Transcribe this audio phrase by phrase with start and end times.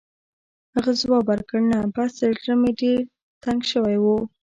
[0.73, 2.99] هغه ځواب ورکړ: «نه، بس زړه مې ډېر
[3.43, 4.05] تنګ شوی و.